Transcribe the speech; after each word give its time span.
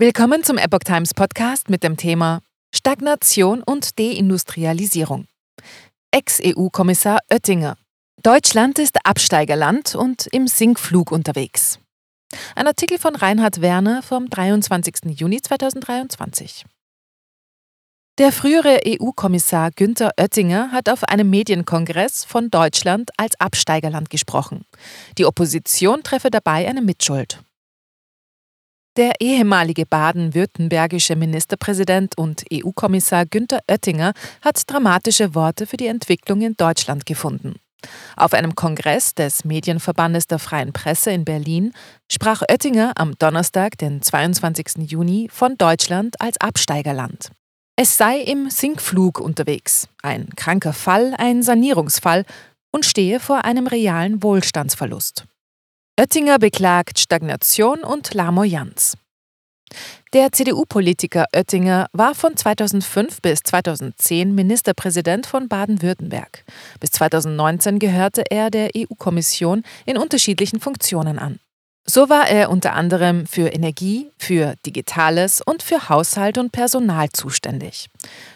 Willkommen 0.00 0.44
zum 0.44 0.58
Epoch 0.58 0.84
Times 0.84 1.12
Podcast 1.12 1.70
mit 1.70 1.82
dem 1.82 1.96
Thema 1.96 2.40
Stagnation 2.72 3.64
und 3.64 3.98
Deindustrialisierung. 3.98 5.26
Ex-EU-Kommissar 6.12 7.18
Oettinger. 7.28 7.76
Deutschland 8.22 8.78
ist 8.78 8.96
Absteigerland 9.04 9.96
und 9.96 10.28
im 10.28 10.46
Sinkflug 10.46 11.10
unterwegs. 11.10 11.80
Ein 12.54 12.68
Artikel 12.68 13.00
von 13.00 13.16
Reinhard 13.16 13.60
Werner 13.60 14.04
vom 14.04 14.30
23. 14.30 15.18
Juni 15.18 15.42
2023. 15.42 16.64
Der 18.18 18.30
frühere 18.30 18.82
EU-Kommissar 18.86 19.72
Günther 19.72 20.12
Oettinger 20.16 20.70
hat 20.70 20.88
auf 20.88 21.02
einem 21.02 21.28
Medienkongress 21.28 22.24
von 22.24 22.50
Deutschland 22.50 23.10
als 23.16 23.34
Absteigerland 23.40 24.10
gesprochen. 24.10 24.64
Die 25.18 25.26
Opposition 25.26 26.04
treffe 26.04 26.30
dabei 26.30 26.68
eine 26.68 26.82
Mitschuld. 26.82 27.40
Der 28.98 29.12
ehemalige 29.20 29.86
baden-württembergische 29.86 31.14
Ministerpräsident 31.14 32.18
und 32.18 32.42
EU-Kommissar 32.52 33.26
Günther 33.26 33.60
Oettinger 33.68 34.12
hat 34.42 34.60
dramatische 34.66 35.36
Worte 35.36 35.68
für 35.68 35.76
die 35.76 35.86
Entwicklung 35.86 36.40
in 36.40 36.54
Deutschland 36.56 37.06
gefunden. 37.06 37.60
Auf 38.16 38.32
einem 38.32 38.56
Kongress 38.56 39.14
des 39.14 39.44
Medienverbandes 39.44 40.26
der 40.26 40.40
Freien 40.40 40.72
Presse 40.72 41.12
in 41.12 41.24
Berlin 41.24 41.74
sprach 42.10 42.42
Oettinger 42.42 42.90
am 42.96 43.16
Donnerstag, 43.20 43.78
den 43.78 44.02
22. 44.02 44.90
Juni, 44.90 45.28
von 45.30 45.54
Deutschland 45.56 46.20
als 46.20 46.36
Absteigerland. 46.40 47.30
Es 47.76 47.96
sei 47.98 48.18
im 48.18 48.50
Sinkflug 48.50 49.20
unterwegs, 49.20 49.86
ein 50.02 50.28
kranker 50.34 50.72
Fall, 50.72 51.14
ein 51.18 51.44
Sanierungsfall 51.44 52.24
und 52.72 52.84
stehe 52.84 53.20
vor 53.20 53.44
einem 53.44 53.68
realen 53.68 54.24
Wohlstandsverlust. 54.24 55.24
Oettinger 55.98 56.38
beklagt 56.38 57.00
Stagnation 57.00 57.80
und 57.80 58.14
Lamoyanz. 58.14 58.96
Der 60.12 60.30
CDU-Politiker 60.30 61.24
Oettinger 61.34 61.88
war 61.92 62.14
von 62.14 62.36
2005 62.36 63.20
bis 63.20 63.40
2010 63.40 64.32
Ministerpräsident 64.32 65.26
von 65.26 65.48
Baden-Württemberg. 65.48 66.44
Bis 66.78 66.92
2019 66.92 67.80
gehörte 67.80 68.22
er 68.30 68.52
der 68.52 68.70
EU-Kommission 68.76 69.64
in 69.86 69.98
unterschiedlichen 69.98 70.60
Funktionen 70.60 71.18
an. 71.18 71.40
So 71.84 72.08
war 72.08 72.28
er 72.28 72.50
unter 72.50 72.74
anderem 72.74 73.26
für 73.26 73.48
Energie, 73.48 74.08
für 74.18 74.54
Digitales 74.64 75.42
und 75.44 75.64
für 75.64 75.88
Haushalt 75.88 76.38
und 76.38 76.52
Personal 76.52 77.08
zuständig. 77.08 77.88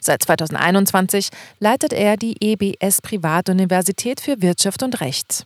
Seit 0.00 0.22
2021 0.22 1.28
leitet 1.58 1.92
er 1.92 2.16
die 2.16 2.36
EBS 2.40 3.02
Privatuniversität 3.02 4.22
für 4.22 4.40
Wirtschaft 4.40 4.82
und 4.82 5.02
Recht. 5.02 5.44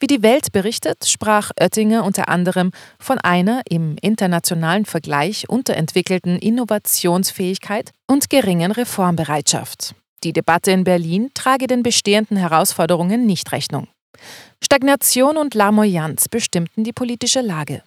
Wie 0.00 0.06
die 0.06 0.22
Welt 0.22 0.52
berichtet, 0.52 1.06
sprach 1.06 1.50
Oettinger 1.58 2.04
unter 2.04 2.28
anderem 2.28 2.70
von 2.98 3.18
einer 3.18 3.62
im 3.68 3.96
internationalen 4.00 4.84
Vergleich 4.84 5.48
unterentwickelten 5.48 6.38
Innovationsfähigkeit 6.38 7.90
und 8.06 8.30
geringen 8.30 8.72
Reformbereitschaft. 8.72 9.94
Die 10.22 10.32
Debatte 10.32 10.70
in 10.70 10.84
Berlin 10.84 11.30
trage 11.34 11.66
den 11.66 11.82
bestehenden 11.82 12.36
Herausforderungen 12.36 13.26
nicht 13.26 13.52
Rechnung. 13.52 13.88
Stagnation 14.62 15.36
und 15.36 15.54
Lamoyanz 15.54 16.28
bestimmten 16.28 16.84
die 16.84 16.92
politische 16.92 17.40
Lage. 17.40 17.82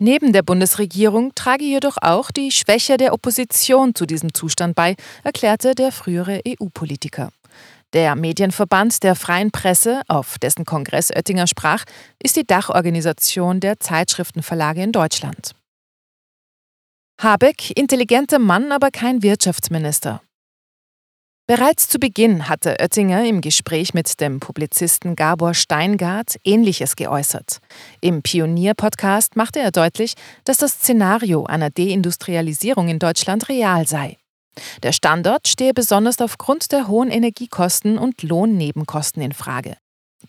Neben 0.00 0.32
der 0.32 0.42
Bundesregierung 0.42 1.34
trage 1.34 1.64
jedoch 1.64 1.96
auch 2.00 2.30
die 2.30 2.52
Schwäche 2.52 2.96
der 2.96 3.12
Opposition 3.12 3.96
zu 3.96 4.06
diesem 4.06 4.32
Zustand 4.32 4.76
bei, 4.76 4.94
erklärte 5.24 5.74
der 5.74 5.90
frühere 5.90 6.40
EU-Politiker. 6.46 7.30
Der 7.94 8.16
Medienverband 8.16 9.02
der 9.02 9.14
freien 9.14 9.50
Presse, 9.50 10.02
auf 10.08 10.38
dessen 10.38 10.66
Kongress 10.66 11.10
Oettinger 11.10 11.46
sprach, 11.46 11.84
ist 12.22 12.36
die 12.36 12.46
Dachorganisation 12.46 13.60
der 13.60 13.80
Zeitschriftenverlage 13.80 14.82
in 14.82 14.92
Deutschland. 14.92 15.54
Habeck, 17.20 17.76
intelligenter 17.76 18.38
Mann, 18.38 18.72
aber 18.72 18.90
kein 18.90 19.22
Wirtschaftsminister. 19.22 20.20
Bereits 21.48 21.88
zu 21.88 21.98
Beginn 21.98 22.50
hatte 22.50 22.76
Oettinger 22.78 23.24
im 23.24 23.40
Gespräch 23.40 23.94
mit 23.94 24.20
dem 24.20 24.38
Publizisten 24.38 25.16
Gabor 25.16 25.54
Steingart 25.54 26.36
Ähnliches 26.44 26.94
geäußert. 26.94 27.60
Im 28.02 28.20
Pionier-Podcast 28.20 29.34
machte 29.34 29.60
er 29.60 29.70
deutlich, 29.70 30.12
dass 30.44 30.58
das 30.58 30.72
Szenario 30.72 31.46
einer 31.46 31.70
Deindustrialisierung 31.70 32.88
in 32.88 32.98
Deutschland 32.98 33.48
real 33.48 33.88
sei. 33.88 34.17
Der 34.82 34.92
Standort 34.92 35.48
stehe 35.48 35.74
besonders 35.74 36.20
aufgrund 36.20 36.72
der 36.72 36.88
hohen 36.88 37.10
Energiekosten 37.10 37.98
und 37.98 38.22
Lohnnebenkosten 38.22 39.22
in 39.22 39.32
Frage. 39.32 39.76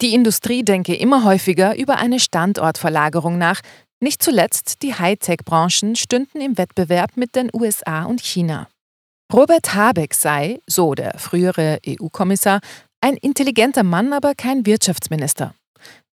Die 0.02 0.14
Industrie 0.14 0.64
denke 0.64 0.96
immer 0.96 1.24
häufiger 1.24 1.78
über 1.78 1.98
eine 1.98 2.20
Standortverlagerung 2.20 3.38
nach. 3.38 3.62
Nicht 4.00 4.24
zuletzt 4.24 4.82
die 4.82 4.96
Hightech-Branchen 4.96 5.96
stünden 5.96 6.42
im 6.42 6.58
Wettbewerb 6.58 7.18
mit 7.18 7.36
den 7.36 7.50
USA 7.54 8.04
und 8.04 8.22
China. 8.22 8.68
Robert 9.34 9.74
Habeck 9.76 10.14
sei, 10.14 10.60
so 10.68 10.96
der 10.96 11.20
frühere 11.20 11.80
EU-Kommissar, 11.86 12.62
ein 13.02 13.16
intelligenter 13.16 13.84
Mann, 13.84 14.14
aber 14.14 14.34
kein 14.36 14.66
Wirtschaftsminister. 14.66 15.54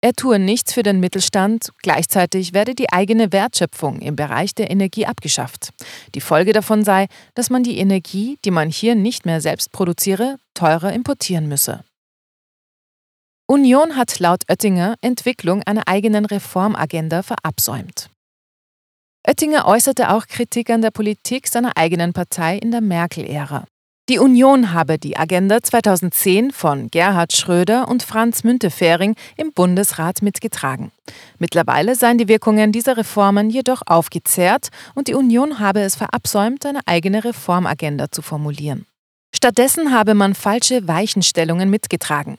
Er 0.05 0.15
tue 0.15 0.41
nichts 0.41 0.73
für 0.73 0.83
den 0.83 0.99
Mittelstand, 0.99 1.71
gleichzeitig 1.81 2.53
werde 2.53 2.75
die 2.75 2.93
eigene 2.93 3.31
Wertschöpfung 3.31 4.01
im 4.01 4.17
Bereich 4.17 4.53
der 4.53 4.69
Energie 4.69 5.07
abgeschafft. 5.07 5.71
Die 6.17 6.21
Folge 6.21 6.53
davon 6.53 6.83
sei, 6.83 7.07
dass 7.37 7.51
man 7.51 7.63
die 7.63 7.79
Energie, 7.79 8.37
die 8.45 8.51
man 8.51 8.69
hier 8.69 8.97
nicht 8.97 9.27
mehr 9.27 9.41
selbst 9.41 9.71
produziere, 9.71 10.39
teurer 10.55 10.93
importieren 10.93 11.47
müsse. 11.47 11.85
Union 13.47 13.97
hat 13.97 14.19
laut 14.19 14.43
Oettinger 14.49 14.97
Entwicklung 15.03 15.63
einer 15.63 15.87
eigenen 15.87 16.25
Reformagenda 16.25 17.23
verabsäumt. 17.23 18.11
Oettinger 19.25 19.67
äußerte 19.67 20.11
auch 20.11 20.27
Kritik 20.27 20.71
an 20.71 20.83
der 20.83 20.91
Politik 20.91 21.47
seiner 21.47 21.77
eigenen 21.77 22.13
Partei 22.13 22.59
in 22.59 22.73
der 22.73 22.81
Merkel-Ära. 22.81 23.67
Die 24.13 24.19
Union 24.19 24.75
habe 24.75 24.99
die 24.99 25.17
Agenda 25.17 25.63
2010 25.63 26.51
von 26.51 26.91
Gerhard 26.91 27.33
Schröder 27.33 27.89
und 27.89 28.03
Franz 28.03 28.45
Müntefering 28.45 29.17
im 29.39 29.55
Bundesrat 29.55 30.21
mitgetragen. 30.21 30.93
Mittlerweile 31.39 31.95
seien 31.95 32.19
die 32.19 32.29
Wirkungen 32.29 32.73
dieser 32.73 32.99
Reformen 32.99 33.49
jedoch 33.49 33.81
aufgezehrt 33.87 34.69
und 34.95 35.09
die 35.09 35.15
Union 35.15 35.61
habe 35.61 35.81
es 35.81 35.97
verabsäumt, 35.97 36.67
eine 36.67 36.81
eigene 36.85 37.25
Reformagenda 37.25 38.11
zu 38.11 38.21
formulieren. 38.21 38.85
Stattdessen 39.35 39.95
habe 39.95 40.13
man 40.13 40.35
falsche 40.35 40.87
Weichenstellungen 40.87 41.71
mitgetragen. 41.71 42.37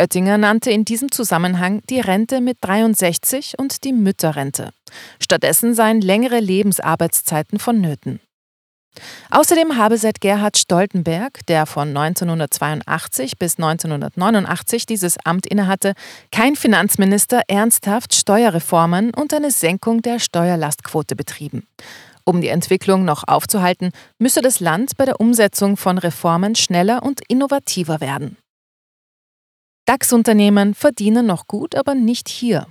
Oettinger 0.00 0.38
nannte 0.38 0.70
in 0.70 0.84
diesem 0.84 1.10
Zusammenhang 1.10 1.82
die 1.90 1.98
Rente 1.98 2.40
mit 2.40 2.58
63 2.60 3.54
und 3.58 3.82
die 3.82 3.92
Mütterrente. 3.92 4.70
Stattdessen 5.18 5.74
seien 5.74 6.00
längere 6.00 6.38
Lebensarbeitszeiten 6.38 7.58
vonnöten. 7.58 8.20
Außerdem 9.30 9.76
habe 9.76 9.98
seit 9.98 10.20
Gerhard 10.20 10.56
Stoltenberg, 10.56 11.44
der 11.46 11.66
von 11.66 11.88
1982 11.96 13.38
bis 13.38 13.56
1989 13.56 14.86
dieses 14.86 15.16
Amt 15.24 15.46
innehatte, 15.46 15.94
kein 16.32 16.56
Finanzminister 16.56 17.42
ernsthaft 17.48 18.14
Steuerreformen 18.14 19.12
und 19.14 19.32
eine 19.34 19.50
Senkung 19.50 20.02
der 20.02 20.18
Steuerlastquote 20.18 21.16
betrieben. 21.16 21.66
Um 22.24 22.40
die 22.40 22.48
Entwicklung 22.48 23.04
noch 23.04 23.22
aufzuhalten, 23.26 23.92
müsse 24.18 24.42
das 24.42 24.58
Land 24.58 24.96
bei 24.96 25.04
der 25.04 25.20
Umsetzung 25.20 25.76
von 25.76 25.98
Reformen 25.98 26.56
schneller 26.56 27.04
und 27.04 27.20
innovativer 27.28 28.00
werden. 28.00 28.36
DAX-Unternehmen 29.86 30.74
verdienen 30.74 31.26
noch 31.26 31.46
gut, 31.46 31.76
aber 31.76 31.94
nicht 31.94 32.28
hier. 32.28 32.66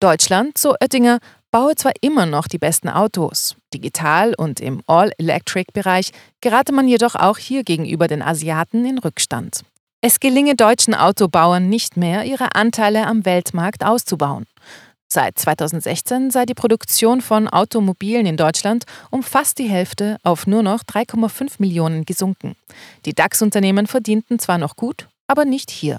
Deutschland, 0.00 0.58
so 0.58 0.74
Oettinger, 0.80 1.20
baue 1.50 1.74
zwar 1.74 1.92
immer 2.00 2.26
noch 2.26 2.48
die 2.48 2.58
besten 2.58 2.88
Autos, 2.88 3.56
digital 3.74 4.34
und 4.34 4.60
im 4.60 4.82
All-Electric-Bereich 4.86 6.12
gerate 6.40 6.72
man 6.72 6.88
jedoch 6.88 7.14
auch 7.14 7.38
hier 7.38 7.64
gegenüber 7.64 8.08
den 8.08 8.22
Asiaten 8.22 8.84
in 8.84 8.98
Rückstand. 8.98 9.62
Es 10.02 10.20
gelinge 10.20 10.54
deutschen 10.54 10.94
Autobauern 10.94 11.68
nicht 11.68 11.96
mehr, 11.96 12.24
ihre 12.24 12.54
Anteile 12.54 13.06
am 13.06 13.24
Weltmarkt 13.26 13.84
auszubauen. 13.84 14.46
Seit 15.12 15.38
2016 15.38 16.30
sei 16.30 16.46
die 16.46 16.54
Produktion 16.54 17.20
von 17.20 17.48
Automobilen 17.48 18.26
in 18.26 18.36
Deutschland 18.36 18.84
um 19.10 19.24
fast 19.24 19.58
die 19.58 19.68
Hälfte 19.68 20.18
auf 20.22 20.46
nur 20.46 20.62
noch 20.62 20.84
3,5 20.84 21.54
Millionen 21.58 22.04
gesunken. 22.04 22.54
Die 23.04 23.12
DAX-Unternehmen 23.12 23.88
verdienten 23.88 24.38
zwar 24.38 24.56
noch 24.56 24.76
gut, 24.76 25.08
aber 25.26 25.44
nicht 25.44 25.70
hier. 25.70 25.98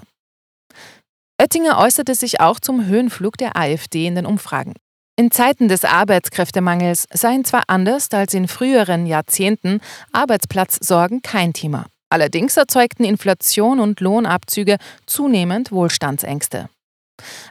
Oettinger 1.38 1.78
äußerte 1.78 2.14
sich 2.14 2.40
auch 2.40 2.58
zum 2.58 2.86
Höhenflug 2.86 3.36
der 3.36 3.56
AfD 3.56 4.06
in 4.06 4.14
den 4.14 4.26
Umfragen. 4.26 4.74
In 5.14 5.30
Zeiten 5.30 5.68
des 5.68 5.84
Arbeitskräftemangels 5.84 7.06
seien 7.12 7.44
zwar 7.44 7.64
anders 7.66 8.08
als 8.12 8.32
in 8.32 8.48
früheren 8.48 9.04
Jahrzehnten 9.04 9.80
Arbeitsplatzsorgen 10.12 11.20
kein 11.20 11.52
Thema. 11.52 11.84
Allerdings 12.08 12.56
erzeugten 12.56 13.04
Inflation 13.04 13.78
und 13.78 14.00
Lohnabzüge 14.00 14.78
zunehmend 15.06 15.70
Wohlstandsängste. 15.70 16.70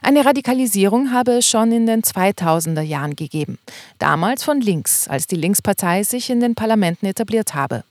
Eine 0.02 0.24
Radikalisierung 0.24 1.12
habe 1.12 1.38
es 1.38 1.46
schon 1.46 1.70
in 1.70 1.86
den 1.86 2.02
2000er 2.02 2.82
Jahren 2.82 3.14
gegeben, 3.14 3.58
damals 3.98 4.42
von 4.42 4.60
links, 4.60 5.06
als 5.06 5.28
die 5.28 5.36
Linkspartei 5.36 6.02
sich 6.02 6.30
in 6.30 6.40
den 6.40 6.56
Parlamenten 6.56 7.06
etabliert 7.06 7.54
habe. 7.54 7.84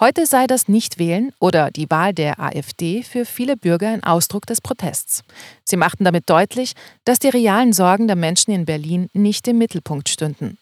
Heute 0.00 0.24
sei 0.24 0.46
das 0.46 0.66
Nichtwählen 0.66 1.30
oder 1.40 1.70
die 1.70 1.90
Wahl 1.90 2.14
der 2.14 2.40
AfD 2.40 3.02
für 3.02 3.26
viele 3.26 3.58
Bürger 3.58 3.90
ein 3.90 4.02
Ausdruck 4.02 4.46
des 4.46 4.62
Protests. 4.62 5.22
Sie 5.62 5.76
machten 5.76 6.04
damit 6.04 6.30
deutlich, 6.30 6.72
dass 7.04 7.18
die 7.18 7.28
realen 7.28 7.74
Sorgen 7.74 8.06
der 8.06 8.16
Menschen 8.16 8.50
in 8.50 8.64
Berlin 8.64 9.10
nicht 9.12 9.46
im 9.46 9.58
Mittelpunkt 9.58 10.08
stünden. 10.08 10.56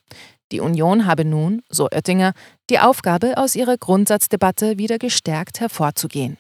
Die 0.51 0.59
Union 0.59 1.07
habe 1.07 1.25
nun, 1.25 1.63
so 1.69 1.85
Oettinger, 1.85 2.33
die 2.69 2.81
Aufgabe, 2.81 3.37
aus 3.37 3.55
ihrer 3.55 3.77
Grundsatzdebatte 3.77 4.77
wieder 4.77 4.99
gestärkt 4.99 5.61
hervorzugehen. 5.61 6.37